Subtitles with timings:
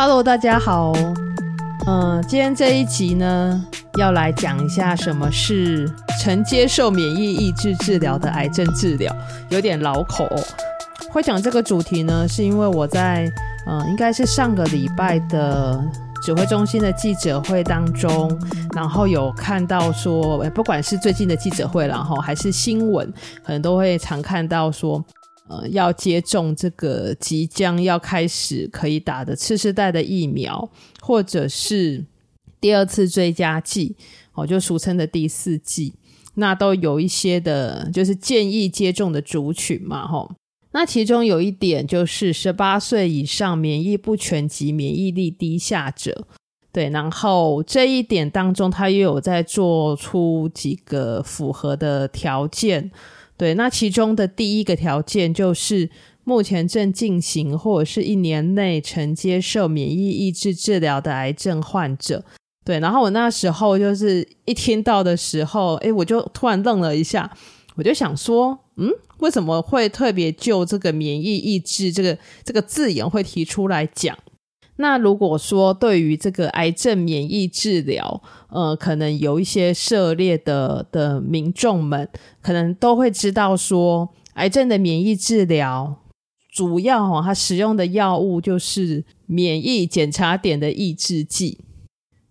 [0.00, 0.92] Hello，大家好。
[1.88, 3.66] 嗯，今天这一集呢，
[3.98, 5.90] 要来讲一下什么是
[6.20, 9.12] 曾接受免疫抑制治疗的癌症治疗，
[9.48, 10.24] 有点老口。
[11.10, 13.28] 会讲这个主题呢，是因为我在
[13.66, 15.84] 嗯，应该是上个礼拜的
[16.22, 18.30] 指挥中心的记者会当中，
[18.76, 23.12] 然后有看到说，不管是最近的记者会，然后还是新闻，
[23.44, 25.04] 可能都会常看到说。
[25.48, 30.70] 呃，要接种这个即将要开始可以打的次世代的疫苗，
[31.00, 32.04] 或者是
[32.60, 33.96] 第二次追加剂，
[34.34, 35.94] 哦，就俗称的第四剂，
[36.34, 40.30] 那都有一些的，就是建议接种的族群嘛，吼。
[40.72, 46.26] 那其中有一点就是十八岁以上免疫不全及免疫力低下者，
[46.70, 52.90] 对，然后这一点当中，他又有在做出几个符合的条件。
[53.38, 55.88] 对，那其中的第一个条件就是
[56.24, 62.24] 目前正进行或者是一年内曾接受免疫抑制治疗的癌症患者。
[62.64, 67.30] 对，然后我那时候就是一听到的时候，诶，我就突然愣了一下，
[67.76, 74.18] 我就想说，嗯，为什么会特别就这个免疫抑制这个这个字眼会提出来讲？
[74.80, 82.08] 那如果说对于这个癌症免疫治疗，呃，可能有一些涉猎的的民众们，
[82.40, 85.96] 可能都会知道说，癌症的免疫治疗
[86.52, 91.58] 主要哈，它使用的药物就是免疫检查点的抑制剂。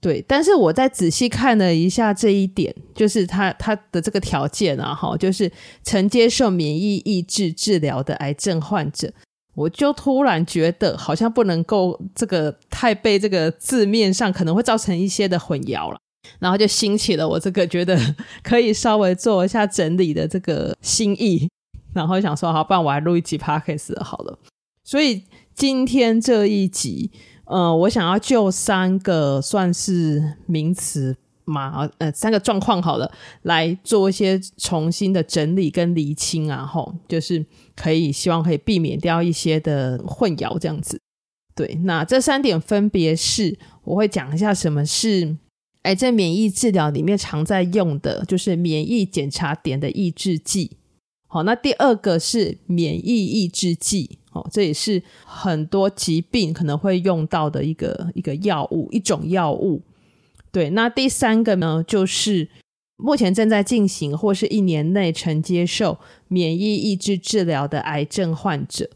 [0.00, 5.52] 对，但是我再仔细看了一下这一点，就是它它的这个条件啊，哈，就是
[5.82, 9.12] 曾接受免疫抑制治疗的癌症患者。
[9.60, 15.98] 我就突然觉得好像不能够这个太被这个字面上可能会造成一些的混淆了，
[16.38, 17.98] 然后就兴起了我这个觉得
[18.42, 21.50] 可以稍微做一下整理的这个心意，
[21.92, 24.38] 然后想说好，不然我还录一集 podcast 好了。
[24.82, 27.10] 所以今天这一集，
[27.44, 31.16] 呃，我想要就三个算是名词
[31.50, 33.10] 嘛，呃，三个状况好了，
[33.42, 37.44] 来做一些重新的整理跟厘清啊，吼，就是。
[37.76, 41.00] 可以，希望可以避免掉一些的混淆，这样子。
[41.54, 45.38] 对，那这三点分别是，我会讲一下什么是
[45.84, 50.76] 癌症免疫治疗里面常在用的，就是免疫检查点的抑制剂。
[51.26, 59.80] 好，那第二个是免疫抑制剂，哦，这也是很多疾病可能会用到的一个一个药物，一种药物。
[60.52, 62.48] 对，那第三个呢，就是。
[63.02, 68.90] 目前正在进行或是一年内曾接受免疫抑制治疗的癌症患者，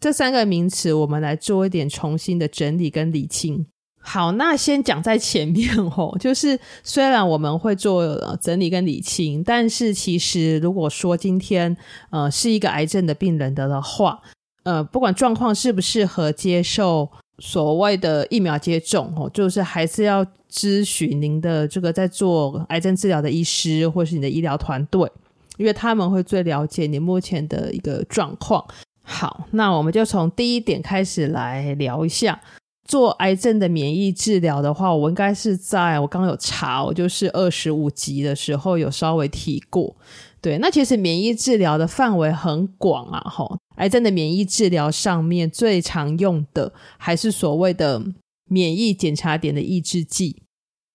[0.00, 3.64] 这三个名词我们来做一点重新的整理跟理清。
[4.00, 11.76] 好，那先讲在前面哦，就是虽然我们会做整理跟理清，但是其实如果说今天
[12.10, 14.20] 呃是一个癌症的病人的的话，
[14.64, 17.08] 呃，不管状况适不适合接受。
[17.44, 25.10] 所谓的疫苗接种哦，就是还是要咨询您的这个在做癌症治疗的医师，或是你的医疗团队，
[25.56, 28.64] 因为他们会最了解你目前的一个状况。
[29.02, 32.40] 好，那我们就从第一点开始来聊一下，
[32.84, 39.96] 做癌症的免疫治疗的话，我应该是在我刚刚有查，我就是二十五集的时候有稍微提过。
[40.40, 43.56] 对，那其实免疫治疗的范围很广啊，吼。
[43.76, 48.02] 癌症的免疫治疗上面最常用的还是所谓的
[48.48, 50.42] 免疫检查点的抑制剂。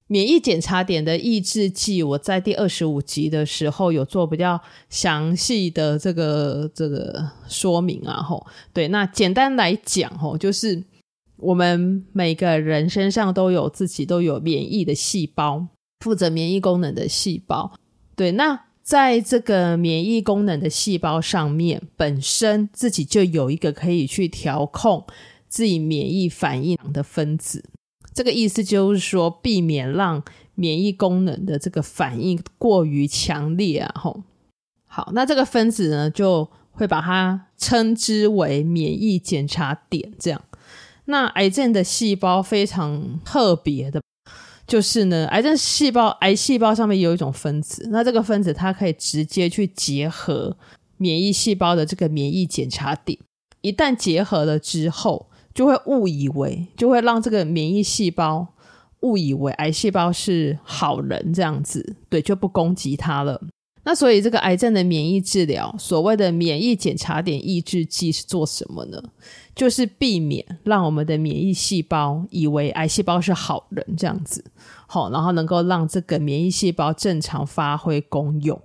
[0.09, 4.59] 免疫检查点的抑制剂，我在第二十五集的时候有做比较
[4.89, 8.21] 详细的这个这个说明啊。
[8.21, 10.81] 吼，对，那简单来讲，吼，就是
[11.37, 15.67] 我们每个人身上都有自己都有免疫的细胞，
[15.99, 17.71] 负责免疫功能的细胞。
[18.15, 18.67] 对，那。
[18.87, 25.05] 在这个免疫功能的细胞上面，本身自己就有一个可以去调控
[25.49, 27.65] 自己免疫反应的分子。
[28.13, 30.23] 这个意思就是说，避免让
[30.55, 33.93] 免疫功能的这个反应过于强烈啊。
[33.99, 34.23] 吼，
[34.85, 40.13] 好，那这个分子呢，就会把它称之为免疫检查点。
[40.17, 40.41] 这样，
[41.07, 44.01] 那癌症的细胞非常特别的。
[44.67, 50.57] 就是呢，癌症细胞、癌细胞上面有一种分子，那这个分子它可以直接去结合
[50.97, 53.17] 免疫细胞的这个免疫检查点，
[53.61, 58.45] 一旦结合了之后，就会误以为，就会让这个免疫细胞
[58.99, 63.41] 误以为癌细胞是好人这样子，对，就不攻击它了。
[63.87, 69.01] 那所以这个癌症的免疫治疗，所谓的免疫检查点抑制剂是做什么呢？
[69.55, 74.43] 就是避免让我们的免疫细胞以为癌细胞是好人这样子，
[74.87, 78.61] 好，然后能够让这个免疫细胞正常发挥功用。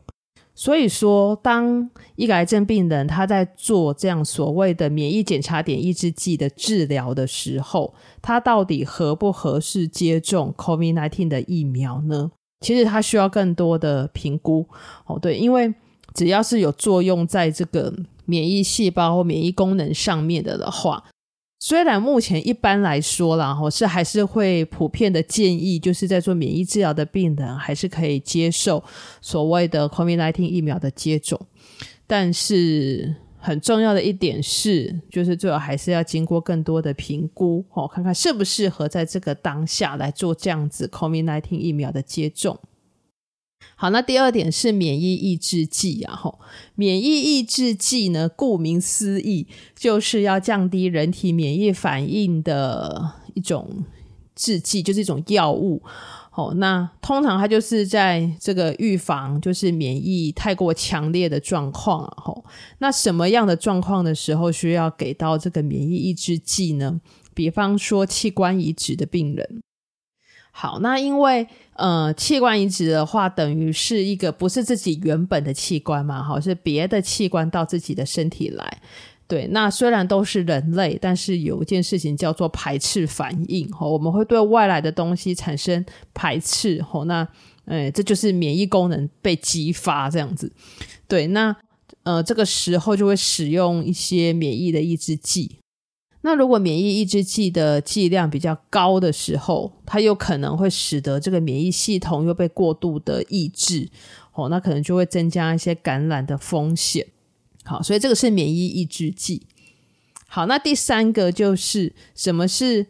[0.57, 12.33] 所以说，当一个癌症病人他在做这样所谓的免疫检查点抑制剂的治疗的时候，他到底合不合适接种 COVID-19 的疫苗呢？
[12.63, 14.67] 其实它需要更多的评估
[15.07, 15.19] 哦。
[15.19, 15.75] 对，因为
[16.15, 17.93] 只要是有作用在这个
[18.25, 21.05] 免疫细胞或免疫功能上面的的话。
[21.65, 28.83] 虽然目前一般来说啦，我是还是会普遍的建议，就是在做免疫治疗的病人，还是可以接受
[29.21, 31.41] 所谓的 COVID-19 疫苗的接种。
[32.05, 33.15] 但是
[33.45, 42.61] 很重要的一点是，就是最好还是要经过更多的评估，哦，看看适不适合在这个当下来做这样子 COVID-19 疫苗的接种。
[43.75, 46.39] 好，那第二点是免疫抑制剂啊，吼，
[46.77, 53.85] 免疫抑制剂呢，顾名思义，就是要降低人体免疫反应的一种
[54.37, 55.83] 制剂，就是一种药物。
[56.35, 62.43] 好，那通常它就是在这个预防，就是免疫太过强烈的状况啊，吼，
[62.79, 67.03] 那什么样的状况的时候需要给到这个免疫抑制剂呢？
[67.35, 69.61] 比方说器官移植的病人。
[70.55, 78.81] 好，那因为呃，器官移植的话，等于是一个不是自己原本的器官嘛，好，是别的器官到自己的身体来。
[79.33, 85.83] 对，那虽然都是人类，但是有一件事情叫做排斥反应，哈，我们会对外来的东西产生
[86.13, 87.27] 排斥，吼，那，
[87.65, 90.53] 呃，这就是免疫功能被激发这样子。
[91.09, 91.57] 对，那
[92.03, 95.57] 呃，这个时候就会使用一些免疫的抑制剂。
[96.21, 103.89] 那如果免疫抑制剂的剂量比较高的时候，它有可能会使得这个免疫系统又被过度的抑制，
[104.35, 107.07] 哦，那可能就会增加一些感染的风险。
[107.65, 109.47] 好，所以这个是免疫抑制剂。
[110.29, 112.87] 好，那第三个就是什么是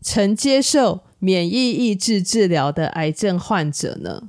[0.00, 4.28] 曾接受免疫抑制治疗的癌症患者呢？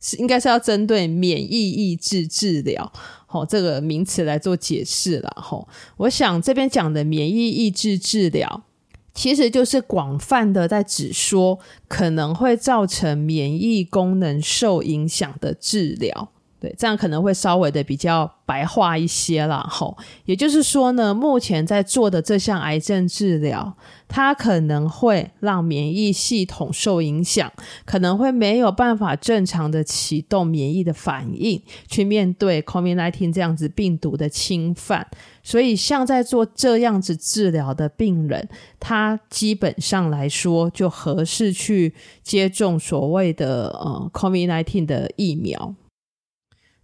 [0.00, 2.90] 是应该是要针对免疫抑制治疗。
[3.26, 5.30] 好，这个名词来做解释了。
[5.36, 8.64] 吼，我想这边讲的免疫抑制治疗，
[9.12, 16.32] 其实就是广泛的在指说可能会造成免疫功能受影响的治疗。
[16.60, 19.66] 对，这样可能会稍微的比较白话一些啦。
[19.68, 19.96] 吼，
[20.26, 23.74] 也就是说呢，目前在做的这项癌症治疗，
[24.06, 27.50] 它可能会让免疫系统受影响，
[27.86, 35.06] 可能会没有办法正常的启动免疫的反应，去面对 COVID-19 这样子病毒的侵犯。
[35.42, 38.46] 所以，像在做这样子治疗的病人，
[38.78, 45.74] 他基本上来说就合适去接种所谓的呃 COVID-19 的疫苗。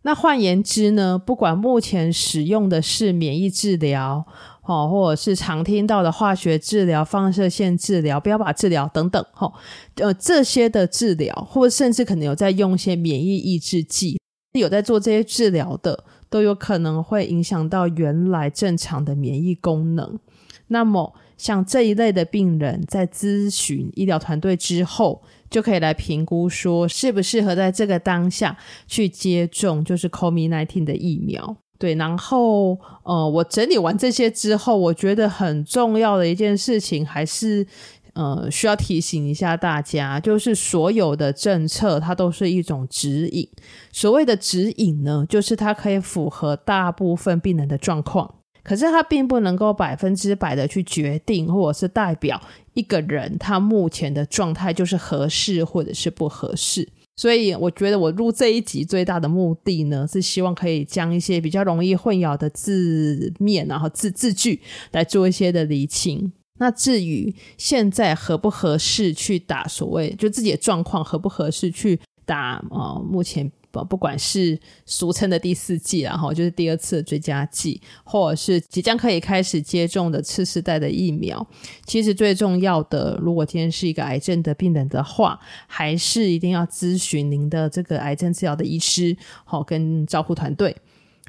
[0.07, 4.25] 那换言之呢，不管目前使用的是免疫治疗，
[4.63, 9.53] 哦，或者是常听到的化学治疗、放射线治疗、标靶治疗等等，哈，
[9.97, 14.21] 呃，这些的治疗，或者甚至可能有在用一些免疫抑制剂，
[14.53, 20.21] 有在做这些治疗的，都有可能会影响到原来正常的免疫功能。
[20.69, 28.57] 那么，像这一类的病人，在咨询医疗团队之后，就可以来评估说适不适合在这个当下
[28.87, 31.57] 去接种，就是 COVID-19 的疫苗。
[31.79, 37.67] 对，然后呃，我整理完这些之后，我觉得很重要的一件事情，还是
[38.15, 43.47] 呃需要提醒一下大家，就是所有的政策它都是一种指引。
[43.93, 48.37] 所谓的指引呢，就是它可以符合大部分病人的状况。
[48.67, 52.41] 可是它并不能够百分之百的去决定，或者是代表
[52.75, 56.89] 一个人他目前的状态就是合适或者是不合适。
[57.15, 66.33] 所以我觉得我录这一集最大的目的呢，是希望可以将一些比较容易混淆的字面，然后字字句来做一些的厘清。
[66.59, 73.49] 那至于现在合不合适去打所谓就自己的状况合不合适去打，呃，目前。
[73.85, 81.47] 不管是俗称的第四季，然后就是第二次的追加剂，或者是即将可以开始接种的次世代的疫苗，
[81.85, 90.77] 其实最重要的，如果今天是一个癌症的病人的话，还是一定要咨询您的这个癌症治疗的医师，好，跟照护团队，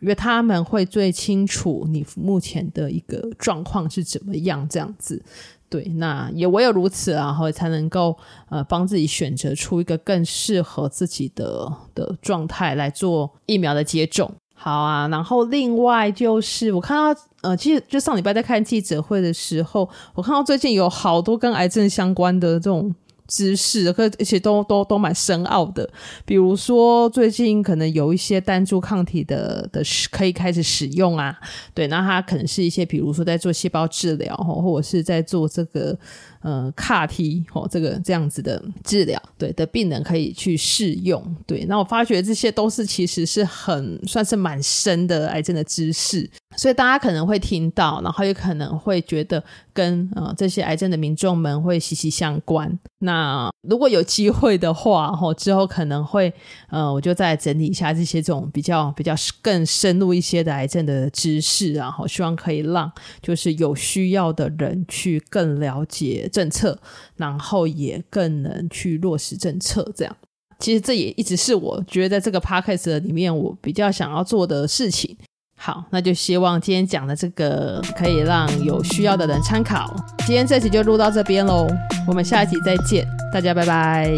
[0.01, 5.21] 因为他们会最清楚你目前的一个状况是怎么样，这样子。
[5.69, 8.17] 对，那也唯有如此，然后才能够
[8.49, 14.31] 呃帮自己选择出一个更适合自己的的状态来做疫苗的接种。
[14.53, 22.93] 好啊，然后另外就是我看到呃，其实就上礼拜在看记者会的时候，我看到最近有好多跟癌症相关的这种
[23.27, 25.89] 知识，可而且都都都蛮深奥的。
[26.25, 29.81] 比如说，最近可能有一些单株抗体的的
[30.11, 31.37] 可以开始使用啊，
[31.73, 35.97] 对，那它可能是一些，比如说在做细胞治疗，或者是在做这个。
[36.43, 41.35] 呃，CAR-T 哦，这个这样子的治疗，对的病人可以去试用。
[41.45, 52.77] 对，那我发觉这些都是其实是很算是蛮深的癌症的知识，所以大家可能会听到，然后也可能会觉得跟呃这些癌症的民众们会息息相关。
[52.99, 56.33] 那如果有机会的话，吼之后可能会
[56.69, 66.27] 呃，我就再整理一下这些这种比较比较更深入一些的癌症的知识，然后希望可以让就是有需要的人去更了解。
[66.33, 66.77] 政策，
[67.15, 69.89] 然后也更能去落实政策。
[69.95, 70.17] 这样，
[70.59, 75.15] 其实这也一直是我觉得在这个 podcast 里面我比较想要做的事情。
[75.59, 79.93] 好，那就希望今天讲的这个可以让有需要的人参考。
[80.19, 81.67] 今天这集就录到这边喽，
[82.07, 84.09] 我们下一集再见，大家拜拜。